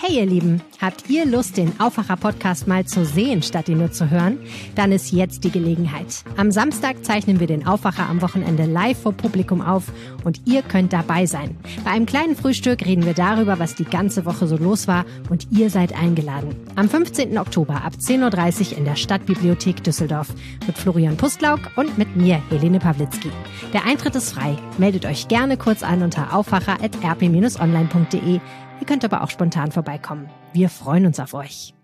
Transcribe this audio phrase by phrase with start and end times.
[0.00, 4.08] Hey ihr Lieben, habt ihr Lust, den Aufwacher-Podcast mal zu sehen, statt ihn nur zu
[4.08, 4.38] hören?
[4.76, 6.22] Dann ist jetzt die Gelegenheit.
[6.36, 9.90] Am Samstag zeichnen wir den Aufwacher am Wochenende live vor Publikum auf
[10.22, 11.58] und ihr könnt dabei sein.
[11.84, 15.48] Bei einem kleinen Frühstück reden wir darüber, was die ganze Woche so los war und
[15.50, 16.54] ihr seid eingeladen.
[16.76, 17.36] Am 15.
[17.36, 20.28] Oktober ab 10.30 Uhr in der Stadtbibliothek Düsseldorf
[20.64, 23.32] mit Florian Pustlauk und mit mir, Helene Pawlitzki.
[23.72, 24.56] Der Eintritt ist frei.
[24.78, 28.38] Meldet euch gerne kurz an unter aufwacher.rp-online.de
[28.80, 30.28] Ihr könnt aber auch spontan vorbeikommen.
[30.52, 31.74] Wir freuen uns auf euch.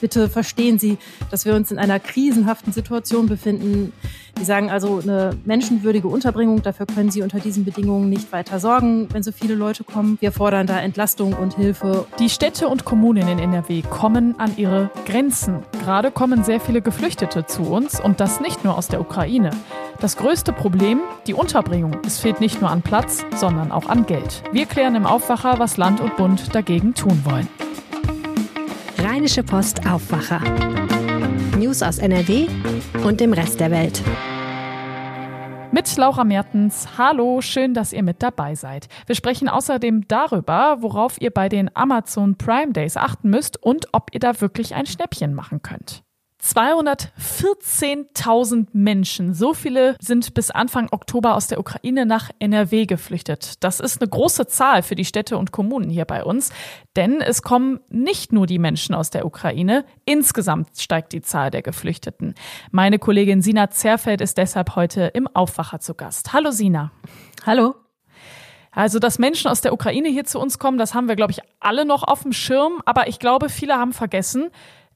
[0.00, 0.98] Bitte verstehen Sie,
[1.30, 3.92] dass wir uns in einer krisenhaften Situation befinden.
[4.38, 9.08] Die sagen also eine menschenwürdige Unterbringung, dafür können Sie unter diesen Bedingungen nicht weiter sorgen,
[9.12, 10.16] wenn so viele Leute kommen.
[10.20, 12.06] Wir fordern da Entlastung und Hilfe.
[12.18, 15.62] Die Städte und Kommunen in NRW kommen an ihre Grenzen.
[15.82, 19.50] Gerade kommen sehr viele Geflüchtete zu uns und das nicht nur aus der Ukraine.
[20.00, 21.98] Das größte Problem, die Unterbringung.
[22.06, 24.42] Es fehlt nicht nur an Platz, sondern auch an Geld.
[24.52, 27.48] Wir klären im Aufwacher, was Land und Bund dagegen tun wollen.
[29.20, 30.40] Rheinische Post Aufwacher.
[31.58, 32.46] News aus NRW
[33.04, 34.02] und dem Rest der Welt.
[35.72, 36.96] Mit Laura Mertens.
[36.96, 38.88] Hallo, schön, dass ihr mit dabei seid.
[39.04, 44.08] Wir sprechen außerdem darüber, worauf ihr bei den Amazon Prime Days achten müsst und ob
[44.14, 46.02] ihr da wirklich ein Schnäppchen machen könnt.
[46.42, 53.62] 214.000 Menschen, so viele sind bis Anfang Oktober aus der Ukraine nach NRW geflüchtet.
[53.62, 56.50] Das ist eine große Zahl für die Städte und Kommunen hier bei uns,
[56.96, 61.60] denn es kommen nicht nur die Menschen aus der Ukraine, insgesamt steigt die Zahl der
[61.62, 62.34] Geflüchteten.
[62.70, 66.32] Meine Kollegin Sina Zerfeld ist deshalb heute im Aufwacher zu Gast.
[66.32, 66.90] Hallo Sina.
[67.44, 67.74] Hallo.
[68.72, 71.40] Also, dass Menschen aus der Ukraine hier zu uns kommen, das haben wir, glaube ich,
[71.58, 72.80] alle noch auf dem Schirm.
[72.84, 74.52] Aber ich glaube, viele haben vergessen,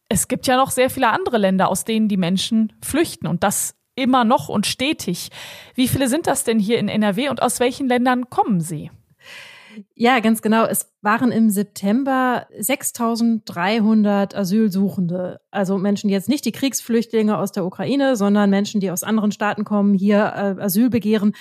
[0.09, 3.75] es gibt ja noch sehr viele andere Länder, aus denen die Menschen flüchten und das
[3.97, 5.31] immer noch und stetig.
[5.75, 8.91] Wie viele sind das denn hier in NRW und aus welchen Ländern kommen sie?
[9.95, 10.67] Ja, ganz genau.
[10.67, 15.41] Es waren im September 6300 Asylsuchende.
[15.51, 19.65] Also Menschen, jetzt nicht die Kriegsflüchtlinge aus der Ukraine, sondern Menschen, die aus anderen Staaten
[19.65, 21.35] kommen, hier äh, Asyl begehren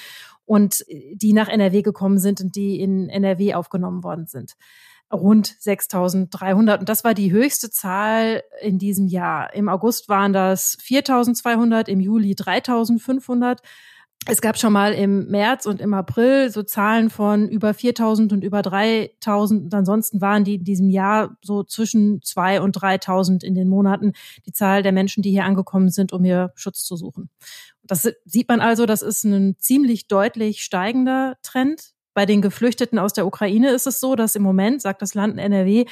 [0.46, 4.54] und die nach NRW gekommen sind und die in NRW aufgenommen worden sind
[5.14, 6.80] rund 6.300.
[6.80, 9.54] Und das war die höchste Zahl in diesem Jahr.
[9.54, 13.60] Im August waren das 4.200, im Juli 3.500.
[14.26, 18.44] Es gab schon mal im März und im April so Zahlen von über 4.000 und
[18.44, 19.64] über 3.000.
[19.64, 24.14] Und ansonsten waren die in diesem Jahr so zwischen 2.000 und 3.000 in den Monaten
[24.46, 27.30] die Zahl der Menschen, die hier angekommen sind, um hier Schutz zu suchen.
[27.84, 33.14] Das sieht man also, das ist ein ziemlich deutlich steigender Trend bei den Geflüchteten aus
[33.14, 35.86] der Ukraine ist es so, dass im Moment, sagt das Land NRW,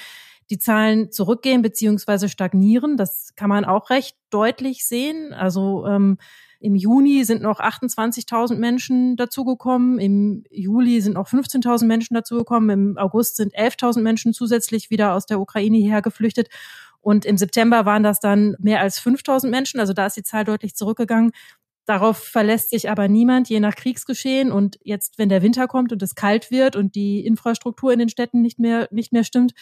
[0.49, 2.97] die Zahlen zurückgehen beziehungsweise stagnieren.
[2.97, 5.33] Das kann man auch recht deutlich sehen.
[5.33, 6.17] Also ähm,
[6.59, 12.97] im Juni sind noch 28.000 Menschen dazugekommen, im Juli sind noch 15.000 Menschen dazugekommen, im
[12.97, 16.49] August sind 11.000 Menschen zusätzlich wieder aus der Ukraine hierher geflüchtet.
[16.99, 19.79] Und im September waren das dann mehr als 5000 Menschen.
[19.79, 21.31] Also da ist die Zahl deutlich zurückgegangen.
[21.85, 24.51] Darauf verlässt sich aber niemand, je nach Kriegsgeschehen.
[24.51, 28.09] Und jetzt, wenn der Winter kommt und es kalt wird und die Infrastruktur in den
[28.09, 29.53] Städten nicht mehr, nicht mehr stimmt,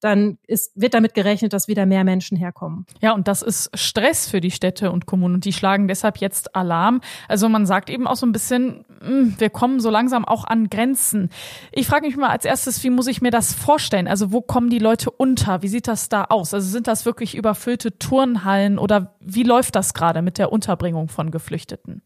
[0.00, 2.86] dann ist, wird damit gerechnet, dass wieder mehr Menschen herkommen.
[3.00, 6.54] Ja, und das ist Stress für die Städte und Kommunen und die schlagen deshalb jetzt
[6.54, 7.00] Alarm.
[7.28, 10.68] Also man sagt eben auch so ein bisschen, hm, wir kommen so langsam auch an
[10.68, 11.30] Grenzen.
[11.72, 14.08] Ich frage mich mal als erstes, wie muss ich mir das vorstellen?
[14.08, 15.62] Also wo kommen die Leute unter?
[15.62, 16.52] Wie sieht das da aus?
[16.52, 21.30] Also sind das wirklich überfüllte Turnhallen oder wie läuft das gerade mit der Unterbringung von
[21.30, 22.02] Geflüchteten?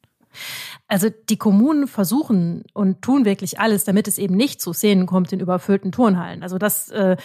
[0.86, 5.32] Also die Kommunen versuchen und tun wirklich alles, damit es eben nicht zu Szenen kommt
[5.32, 6.42] in überfüllten Turnhallen.
[6.42, 7.16] Also das äh,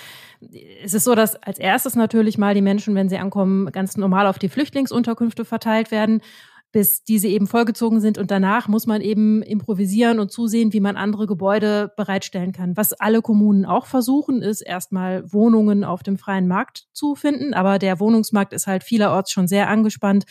[0.83, 4.28] es ist so, dass als erstes natürlich mal die Menschen, wenn sie ankommen, ganz normal
[4.28, 6.22] auf die Flüchtlingsunterkünfte verteilt werden
[6.75, 8.17] bis diese eben vollgezogen sind.
[8.17, 12.75] Und danach muss man eben improvisieren und zusehen, wie man andere Gebäude bereitstellen kann.
[12.75, 17.53] Was alle Kommunen auch versuchen, ist erstmal Wohnungen auf dem freien Markt zu finden.
[17.53, 20.25] Aber der Wohnungsmarkt ist halt vielerorts schon sehr angespannt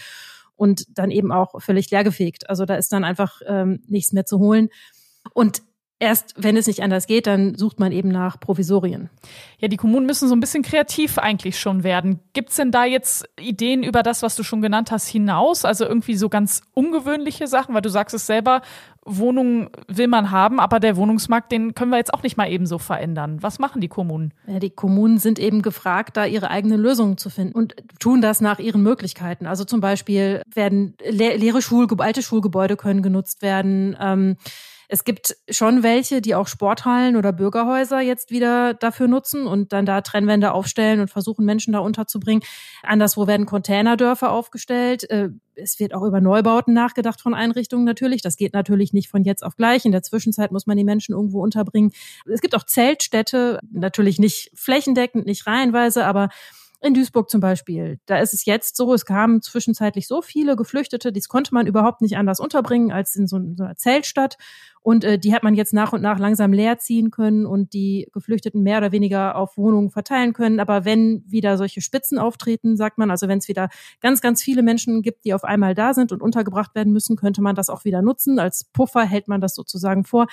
[0.54, 2.50] und dann eben auch völlig leergefegt.
[2.50, 4.69] Also da ist dann einfach ähm, nichts mehr zu holen.
[5.32, 5.62] Und
[6.00, 9.11] Erst wenn es nicht anders geht, dann sucht man eben nach Provisorien.
[9.58, 12.19] Ja, die Kommunen müssen so ein bisschen kreativ eigentlich schon werden.
[12.32, 15.64] Gibt es denn da jetzt Ideen über das, was du schon genannt hast, hinaus?
[15.64, 18.62] Also irgendwie so ganz ungewöhnliche Sachen, weil du sagst es selber,
[19.05, 22.67] Wohnungen will man haben, aber der Wohnungsmarkt, den können wir jetzt auch nicht mal eben
[22.67, 23.43] so verändern.
[23.43, 24.32] Was machen die Kommunen?
[24.47, 28.40] Ja, die Kommunen sind eben gefragt, da ihre eigenen Lösungen zu finden und tun das
[28.40, 29.47] nach ihren Möglichkeiten.
[29.47, 33.97] Also zum Beispiel werden leere Schul alte Schulgebäude können genutzt werden.
[34.00, 34.37] Ähm,
[34.88, 39.86] es gibt schon welche, die auch Sporthallen oder Bürgerhäuser jetzt wieder dafür nutzen und dann
[39.86, 42.42] da Trennwände aufstellen und versuchen, Menschen da unterzubringen.
[42.82, 45.08] Anderswo werden Containerdörfer aufgestellt.
[45.10, 48.22] Äh, es wird auch über Neubauten nachgedacht von Einrichtungen natürlich.
[48.22, 49.84] Das geht natürlich nicht von jetzt auf gleich.
[49.84, 51.92] In der Zwischenzeit muss man die Menschen irgendwo unterbringen.
[52.26, 56.28] Es gibt auch Zeltstädte, natürlich nicht flächendeckend, nicht reihenweise, aber
[56.84, 61.12] in Duisburg zum Beispiel, da ist es jetzt so, es kamen zwischenzeitlich so viele Geflüchtete,
[61.12, 64.37] das konnte man überhaupt nicht anders unterbringen als in so, einer Zeltstadt.
[64.84, 68.06] Und äh, die hat man jetzt nach und nach langsam leer ziehen können und die
[68.12, 70.60] Geflüchteten mehr oder weniger auf Wohnungen verteilen können.
[70.60, 73.70] Aber wenn wieder solche Spitzen auftreten, sagt man, also wenn es wieder
[74.02, 77.40] ganz, ganz viele Menschen gibt, die auf einmal da sind und untergebracht werden müssen, könnte
[77.40, 78.38] man das auch wieder nutzen.
[78.38, 80.26] Als Puffer hält man das sozusagen vor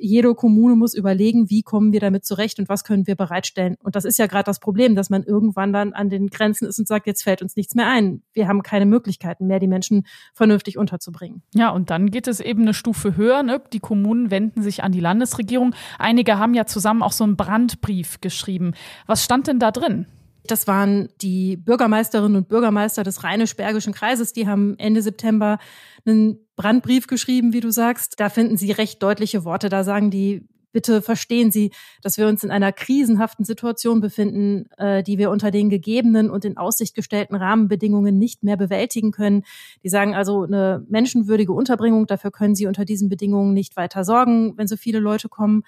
[0.00, 3.76] jede Kommune muss überlegen, wie kommen wir damit zurecht und was können wir bereitstellen.
[3.82, 6.78] Und das ist ja gerade das Problem, dass man irgendwann dann an den Grenzen ist
[6.78, 8.22] und sagt, jetzt fällt uns nichts mehr ein.
[8.32, 11.42] Wir haben keine Möglichkeiten mehr, die Menschen vernünftig unterzubringen.
[11.54, 13.42] Ja, und dann geht es eben eine Stufe höher.
[13.42, 13.60] Ne?
[13.72, 15.74] Die Kommunen wenden sich an die Landesregierung.
[15.98, 18.74] Einige haben ja zusammen auch so einen Brandbrief geschrieben.
[19.06, 20.04] Was stand denn da drin?
[20.46, 24.34] Das waren die Bürgermeisterinnen und Bürgermeister des Rheinisch-Bergischen Kreises.
[24.34, 25.58] Die haben Ende September
[26.04, 28.20] einen Brandbrief geschrieben, wie du sagst.
[28.20, 29.70] Da finden sie recht deutliche Worte.
[29.70, 31.70] Da sagen die, bitte verstehen Sie,
[32.02, 36.44] dass wir uns in einer krisenhaften Situation befinden, äh, die wir unter den gegebenen und
[36.44, 39.44] in Aussicht gestellten Rahmenbedingungen nicht mehr bewältigen können.
[39.82, 44.56] Die sagen also eine menschenwürdige Unterbringung, dafür können Sie unter diesen Bedingungen nicht weiter sorgen,
[44.56, 45.62] wenn so viele Leute kommen.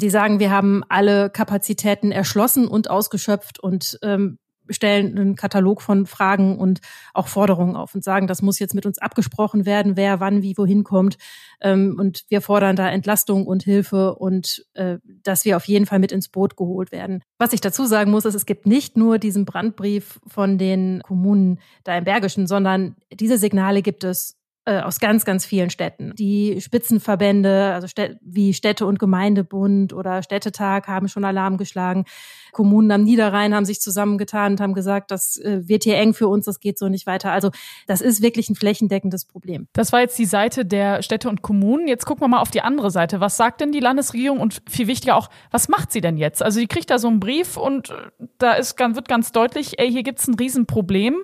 [0.00, 4.38] Die sagen, wir haben alle Kapazitäten erschlossen und ausgeschöpft und ähm,
[4.68, 6.80] stellen einen Katalog von Fragen und
[7.12, 10.56] auch Forderungen auf und sagen, das muss jetzt mit uns abgesprochen werden, wer wann wie
[10.56, 11.18] wohin kommt.
[11.60, 15.98] Ähm, und wir fordern da Entlastung und Hilfe und äh, dass wir auf jeden Fall
[15.98, 17.22] mit ins Boot geholt werden.
[17.38, 21.60] Was ich dazu sagen muss, ist, es gibt nicht nur diesen Brandbrief von den Kommunen
[21.84, 26.14] da im Bergischen, sondern diese Signale gibt es äh, aus ganz, ganz vielen Städten.
[26.16, 27.86] Die Spitzenverbände, also
[28.22, 32.04] wie Städte- und Gemeindebund oder Städtetag haben schon Alarm geschlagen.
[32.52, 36.28] Kommunen am Niederrhein haben sich zusammengetan und haben gesagt, das äh, wird hier eng für
[36.28, 37.32] uns, das geht so nicht weiter.
[37.32, 37.50] Also
[37.86, 39.68] das ist wirklich ein flächendeckendes Problem.
[39.74, 41.86] Das war jetzt die Seite der Städte und Kommunen.
[41.86, 43.20] Jetzt gucken wir mal auf die andere Seite.
[43.20, 46.42] Was sagt denn die Landesregierung und viel wichtiger auch, was macht sie denn jetzt?
[46.42, 49.90] Also sie kriegt da so einen Brief und äh, da ist, wird ganz deutlich, ey,
[49.90, 51.16] hier gibt's ein Riesenproblem.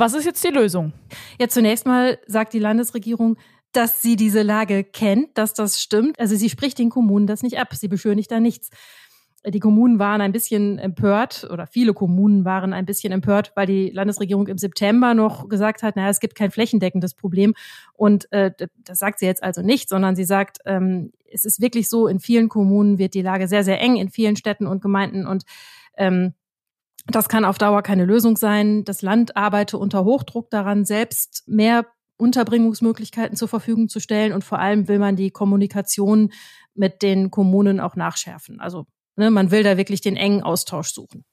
[0.00, 0.94] Was ist jetzt die Lösung?
[1.38, 3.36] Ja, zunächst mal sagt die Landesregierung,
[3.72, 6.18] dass sie diese Lage kennt, dass das stimmt.
[6.18, 8.70] Also sie spricht den Kommunen das nicht ab, sie beschönigt da nichts.
[9.46, 13.90] Die Kommunen waren ein bisschen empört oder viele Kommunen waren ein bisschen empört, weil die
[13.90, 17.52] Landesregierung im September noch gesagt hat, naja, es gibt kein flächendeckendes Problem.
[17.92, 21.90] Und äh, das sagt sie jetzt also nicht, sondern sie sagt, ähm, es ist wirklich
[21.90, 25.26] so, in vielen Kommunen wird die Lage sehr, sehr eng, in vielen Städten und Gemeinden.
[25.26, 25.44] Und
[25.98, 26.32] ähm,
[27.06, 28.84] das kann auf Dauer keine Lösung sein.
[28.84, 31.86] Das Land arbeite unter Hochdruck daran, selbst mehr
[32.18, 34.32] Unterbringungsmöglichkeiten zur Verfügung zu stellen.
[34.32, 36.32] Und vor allem will man die Kommunikation
[36.74, 38.60] mit den Kommunen auch nachschärfen.
[38.60, 38.86] Also
[39.16, 41.24] ne, man will da wirklich den engen Austausch suchen.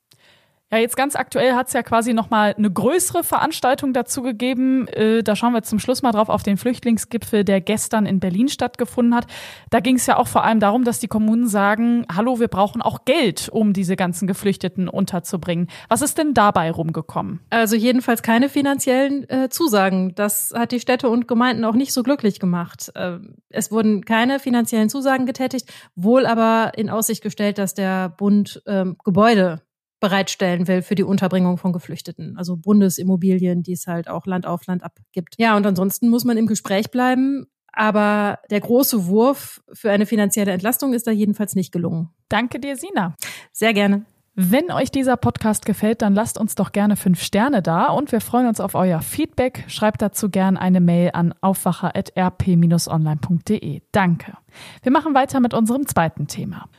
[0.69, 4.85] Ja, jetzt ganz aktuell hat es ja quasi nochmal eine größere Veranstaltung dazu gegeben.
[4.89, 8.49] Äh, da schauen wir zum Schluss mal drauf auf den Flüchtlingsgipfel, der gestern in Berlin
[8.49, 9.27] stattgefunden hat.
[9.69, 12.81] Da ging es ja auch vor allem darum, dass die Kommunen sagen, hallo, wir brauchen
[12.81, 15.69] auch Geld, um diese ganzen Geflüchteten unterzubringen.
[15.87, 17.39] Was ist denn dabei rumgekommen?
[17.49, 20.15] Also jedenfalls keine finanziellen äh, Zusagen.
[20.15, 22.91] Das hat die Städte und Gemeinden auch nicht so glücklich gemacht.
[22.93, 28.61] Äh, es wurden keine finanziellen Zusagen getätigt, wohl aber in Aussicht gestellt, dass der Bund
[28.67, 29.61] ähm, Gebäude
[29.99, 32.37] bereitstellen will für die Unterbringung von Geflüchteten.
[32.37, 35.35] Also Bundesimmobilien, die es halt auch Land auf Land abgibt.
[35.37, 37.47] Ja, und ansonsten muss man im Gespräch bleiben.
[37.73, 42.09] Aber der große Wurf für eine finanzielle Entlastung ist da jedenfalls nicht gelungen.
[42.27, 43.15] Danke dir, Sina.
[43.51, 44.05] Sehr gerne.
[44.39, 48.21] Wenn euch dieser Podcast gefällt, dann lasst uns doch gerne fünf Sterne da und wir
[48.21, 49.63] freuen uns auf euer Feedback.
[49.67, 53.81] Schreibt dazu gerne eine Mail an aufwacher.rp-online.de.
[53.91, 54.37] Danke.
[54.83, 56.69] Wir machen weiter mit unserem zweiten Thema.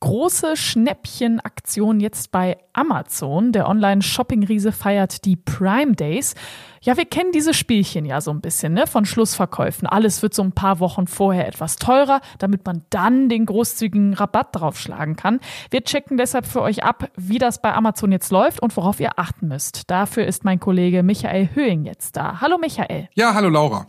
[0.00, 3.50] Große Schnäppchenaktion jetzt bei Amazon.
[3.50, 6.36] Der Online-Shopping-Riese feiert die Prime Days.
[6.80, 8.86] Ja, wir kennen diese Spielchen ja so ein bisschen, ne?
[8.86, 9.88] Von Schlussverkäufen.
[9.88, 14.54] Alles wird so ein paar Wochen vorher etwas teurer, damit man dann den großzügigen Rabatt
[14.54, 15.40] draufschlagen kann.
[15.70, 19.18] Wir checken deshalb für euch ab, wie das bei Amazon jetzt läuft und worauf ihr
[19.18, 19.90] achten müsst.
[19.90, 22.40] Dafür ist mein Kollege Michael Höhing jetzt da.
[22.40, 23.08] Hallo Michael.
[23.14, 23.88] Ja, hallo Laura.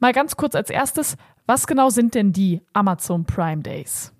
[0.00, 4.12] Mal ganz kurz als erstes, was genau sind denn die Amazon Prime Days?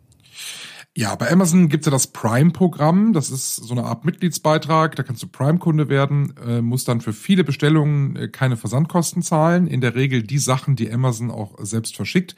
[0.99, 3.13] Ja, bei Amazon gibt's ja das Prime-Programm.
[3.13, 4.97] Das ist so eine Art Mitgliedsbeitrag.
[4.97, 9.67] Da kannst du Prime-Kunde werden, äh, musst dann für viele Bestellungen äh, keine Versandkosten zahlen.
[9.67, 12.35] In der Regel die Sachen, die Amazon auch selbst verschickt.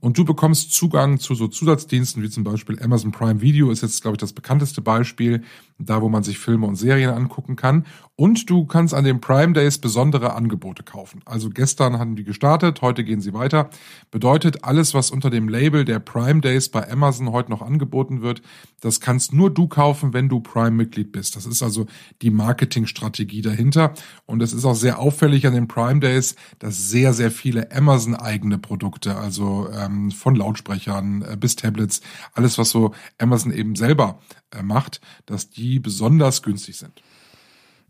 [0.00, 4.00] Und du bekommst Zugang zu so Zusatzdiensten wie zum Beispiel Amazon Prime Video ist jetzt,
[4.00, 5.42] glaube ich, das bekannteste Beispiel,
[5.78, 7.84] da wo man sich Filme und Serien angucken kann.
[8.20, 11.22] Und du kannst an den Prime Days besondere Angebote kaufen.
[11.24, 13.70] Also gestern hatten die gestartet, heute gehen sie weiter.
[14.10, 18.42] Bedeutet, alles, was unter dem Label der Prime Days bei Amazon heute noch angeboten wird,
[18.80, 21.36] das kannst nur du kaufen, wenn du Prime-Mitglied bist.
[21.36, 21.86] Das ist also
[22.20, 23.94] die Marketingstrategie dahinter.
[24.26, 28.58] Und es ist auch sehr auffällig an den Prime Days, dass sehr, sehr viele Amazon-eigene
[28.58, 32.00] Produkte, also ähm, von Lautsprechern äh, bis Tablets,
[32.32, 34.18] alles, was so Amazon eben selber
[34.50, 37.00] äh, macht, dass die besonders günstig sind.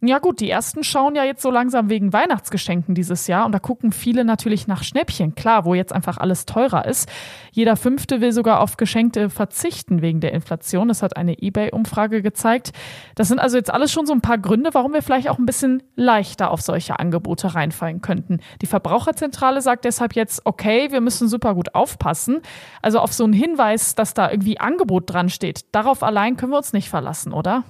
[0.00, 3.58] Ja gut, die ersten schauen ja jetzt so langsam wegen Weihnachtsgeschenken dieses Jahr und da
[3.58, 7.10] gucken viele natürlich nach Schnäppchen, klar, wo jetzt einfach alles teurer ist.
[7.50, 10.86] Jeder Fünfte will sogar auf Geschenkte verzichten wegen der Inflation.
[10.86, 12.70] Das hat eine eBay-Umfrage gezeigt.
[13.16, 15.46] Das sind also jetzt alles schon so ein paar Gründe, warum wir vielleicht auch ein
[15.46, 18.38] bisschen leichter auf solche Angebote reinfallen könnten.
[18.62, 22.38] Die Verbraucherzentrale sagt deshalb jetzt, okay, wir müssen super gut aufpassen.
[22.82, 26.58] Also auf so einen Hinweis, dass da irgendwie Angebot dran steht, darauf allein können wir
[26.58, 27.64] uns nicht verlassen, oder?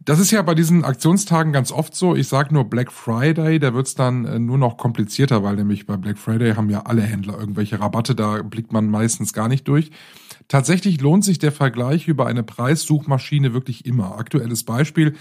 [0.00, 2.14] Das ist ja bei diesen Aktionstagen ganz oft so.
[2.14, 5.96] Ich sage nur Black Friday, da wird's dann äh, nur noch komplizierter, weil nämlich bei
[5.96, 9.90] Black Friday haben ja alle Händler irgendwelche Rabatte, da blickt man meistens gar nicht durch.
[10.48, 14.16] Tatsächlich lohnt sich der Vergleich über eine Preissuchmaschine wirklich immer.
[14.16, 15.14] Aktuelles Beispiel.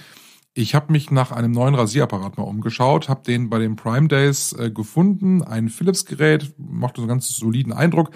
[0.53, 4.53] Ich habe mich nach einem neuen Rasierapparat mal umgeschaut, habe den bei den Prime Days
[4.53, 8.11] äh, gefunden, ein Philips-Gerät, macht so einen ganz soliden Eindruck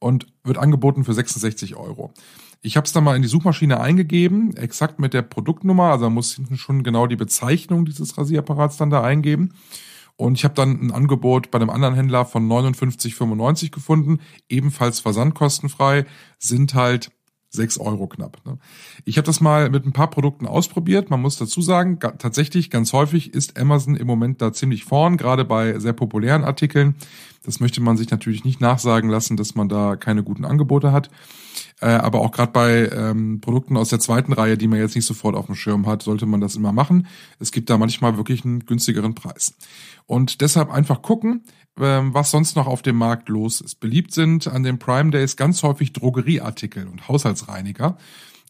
[0.00, 2.12] und wird angeboten für 66 Euro.
[2.62, 6.14] Ich habe es dann mal in die Suchmaschine eingegeben, exakt mit der Produktnummer, also man
[6.14, 9.54] muss hinten schon genau die Bezeichnung dieses Rasierapparats dann da eingeben.
[10.16, 14.18] Und ich habe dann ein Angebot bei einem anderen Händler von 59,95 gefunden,
[14.50, 16.04] ebenfalls versandkostenfrei,
[16.38, 17.10] sind halt
[17.50, 18.38] sechs Euro knapp.
[18.44, 18.58] Ne?
[19.04, 21.10] Ich habe das mal mit ein paar Produkten ausprobiert.
[21.10, 25.44] Man muss dazu sagen, tatsächlich ganz häufig ist Amazon im Moment da ziemlich vorn, gerade
[25.44, 26.94] bei sehr populären Artikeln.
[27.44, 31.10] Das möchte man sich natürlich nicht nachsagen lassen, dass man da keine guten Angebote hat.
[31.80, 35.06] Äh, aber auch gerade bei ähm, Produkten aus der zweiten Reihe, die man jetzt nicht
[35.06, 37.06] sofort auf dem Schirm hat, sollte man das immer machen.
[37.38, 39.54] Es gibt da manchmal wirklich einen günstigeren Preis.
[40.06, 41.44] Und deshalb einfach gucken,
[41.78, 43.80] ähm, was sonst noch auf dem Markt los ist.
[43.80, 47.96] Beliebt sind an den Prime Days ganz häufig Drogerieartikel und Haushaltsreiniger.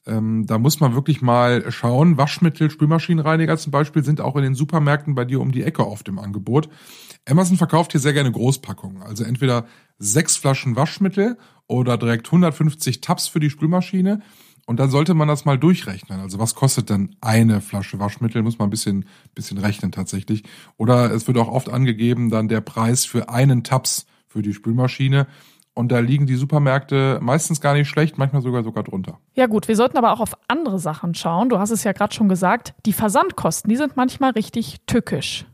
[0.06, 2.16] Ähm, da muss man wirklich mal schauen.
[2.16, 6.08] Waschmittel, Spülmaschinenreiniger zum Beispiel sind auch in den Supermärkten bei dir um die Ecke oft
[6.08, 6.68] im Angebot.
[7.28, 9.02] Amazon verkauft hier sehr gerne Großpackungen.
[9.02, 9.66] Also entweder
[9.98, 14.22] sechs Flaschen Waschmittel oder direkt 150 Tabs für die Spülmaschine.
[14.66, 16.20] Und dann sollte man das mal durchrechnen.
[16.20, 18.42] Also was kostet denn eine Flasche Waschmittel?
[18.42, 19.04] Muss man ein bisschen,
[19.34, 20.44] bisschen rechnen tatsächlich.
[20.76, 25.26] Oder es wird auch oft angegeben dann der Preis für einen Tabs für die Spülmaschine.
[25.74, 29.18] Und da liegen die Supermärkte meistens gar nicht schlecht, manchmal sogar sogar drunter.
[29.34, 31.48] Ja gut, wir sollten aber auch auf andere Sachen schauen.
[31.48, 35.46] Du hast es ja gerade schon gesagt, die Versandkosten, die sind manchmal richtig tückisch.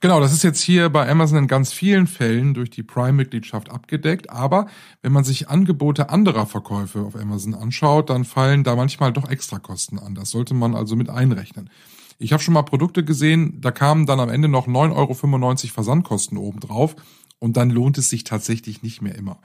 [0.00, 4.30] Genau, das ist jetzt hier bei Amazon in ganz vielen Fällen durch die Prime-Mitgliedschaft abgedeckt.
[4.30, 4.66] Aber
[5.02, 9.98] wenn man sich Angebote anderer Verkäufe auf Amazon anschaut, dann fallen da manchmal doch Extrakosten
[9.98, 10.14] an.
[10.14, 11.70] Das sollte man also mit einrechnen.
[12.18, 16.38] Ich habe schon mal Produkte gesehen, da kamen dann am Ende noch 9,95 Euro Versandkosten
[16.38, 16.96] obendrauf
[17.38, 19.38] und dann lohnt es sich tatsächlich nicht mehr immer.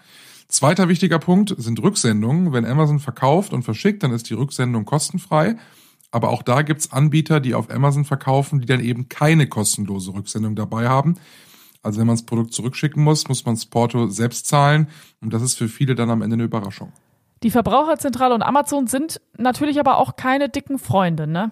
[0.48, 2.54] Zweiter wichtiger Punkt sind Rücksendungen.
[2.54, 5.58] Wenn Amazon verkauft und verschickt, dann ist die Rücksendung kostenfrei.
[6.12, 10.56] Aber auch da gibt's Anbieter, die auf Amazon verkaufen, die dann eben keine kostenlose Rücksendung
[10.56, 11.16] dabei haben.
[11.84, 14.88] Also wenn man das Produkt zurückschicken muss, muss man das Porto selbst zahlen.
[15.22, 16.92] Und das ist für viele dann am Ende eine Überraschung.
[17.44, 21.52] Die Verbraucherzentrale und Amazon sind natürlich aber auch keine dicken Freunde, ne?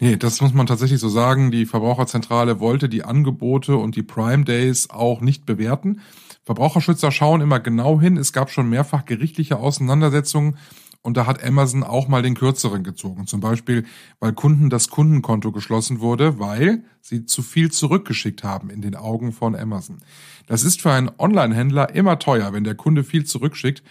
[0.00, 1.50] Nee, das muss man tatsächlich so sagen.
[1.50, 6.00] Die Verbraucherzentrale wollte die Angebote und die Prime Days auch nicht bewerten.
[6.44, 8.16] Verbraucherschützer schauen immer genau hin.
[8.16, 10.58] Es gab schon mehrfach gerichtliche Auseinandersetzungen
[11.04, 13.26] und da hat Amazon auch mal den kürzeren gezogen.
[13.26, 13.84] Zum Beispiel,
[14.20, 19.32] weil Kunden das Kundenkonto geschlossen wurde, weil sie zu viel zurückgeschickt haben in den Augen
[19.32, 19.98] von Amazon.
[20.46, 23.82] Das ist für einen Online-Händler immer teuer, wenn der Kunde viel zurückschickt.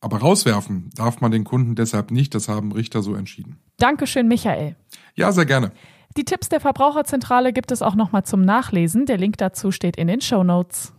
[0.00, 2.34] Aber rauswerfen darf man den Kunden deshalb nicht.
[2.34, 3.58] Das haben Richter so entschieden.
[3.78, 4.76] Dankeschön, Michael.
[5.14, 5.72] Ja, sehr gerne.
[6.16, 9.06] Die Tipps der Verbraucherzentrale gibt es auch nochmal zum Nachlesen.
[9.06, 10.92] Der Link dazu steht in den Show Notes.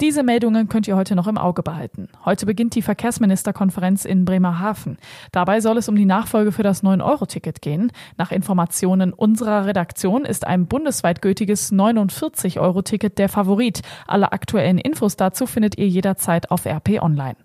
[0.00, 2.08] Diese Meldungen könnt ihr heute noch im Auge behalten.
[2.24, 4.96] Heute beginnt die Verkehrsministerkonferenz in Bremerhaven.
[5.30, 7.92] Dabei soll es um die Nachfolge für das 9-Euro-Ticket gehen.
[8.16, 13.82] Nach Informationen unserer Redaktion ist ein bundesweit gültiges 49-Euro-Ticket der Favorit.
[14.06, 17.36] Alle aktuellen Infos dazu findet ihr jederzeit auf RP Online.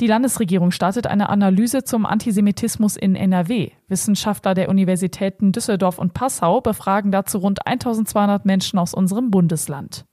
[0.00, 3.70] Die Landesregierung startet eine Analyse zum Antisemitismus in NRW.
[3.88, 10.04] Wissenschaftler der Universitäten Düsseldorf und Passau befragen dazu rund 1200 Menschen aus unserem Bundesland.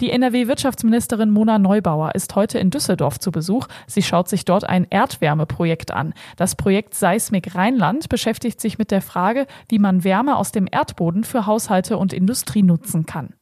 [0.00, 3.66] Die NRW-Wirtschaftsministerin Mona Neubauer ist heute in Düsseldorf zu Besuch.
[3.88, 6.14] Sie schaut sich dort ein Erdwärmeprojekt an.
[6.36, 11.24] Das Projekt Seismik Rheinland beschäftigt sich mit der Frage, wie man Wärme aus dem Erdboden
[11.24, 13.34] für Haushalte und Industrie nutzen kann.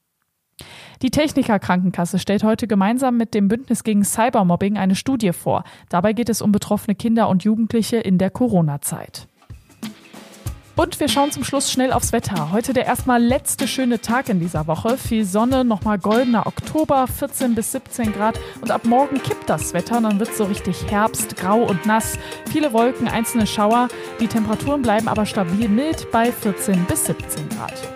[1.03, 5.65] Die Techniker Krankenkasse stellt heute gemeinsam mit dem Bündnis gegen Cybermobbing eine Studie vor.
[5.89, 9.29] Dabei geht es um betroffene Kinder und Jugendliche in der Corona-Zeit.
[10.77, 12.53] Und wir schauen zum Schluss schnell aufs Wetter.
[12.53, 14.99] Heute der erstmal letzte schöne Tag in dieser Woche.
[14.99, 18.39] Viel Sonne, nochmal goldener Oktober, 14 bis 17 Grad.
[18.61, 20.03] Und ab morgen kippt das Wetter.
[20.03, 22.19] Dann wird es so richtig Herbst, grau und nass.
[22.53, 23.89] Viele Wolken, einzelne Schauer.
[24.21, 27.96] Die Temperaturen bleiben aber stabil mild bei 14 bis 17 Grad.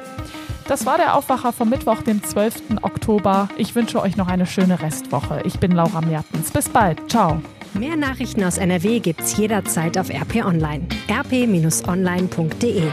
[0.71, 2.79] Das war der Aufwacher vom Mittwoch, dem 12.
[2.83, 3.49] Oktober.
[3.57, 5.43] Ich wünsche euch noch eine schöne Restwoche.
[5.45, 6.53] Ich bin Laura Mertens.
[6.53, 7.11] Bis bald.
[7.11, 7.43] Ciao.
[7.75, 10.87] Mehr Nachrichten aus NRW gibt's jederzeit auf RP Online.
[11.11, 12.85] rp-online.de